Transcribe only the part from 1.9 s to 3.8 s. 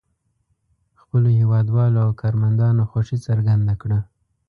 او کارمندانو خوښي څرګنده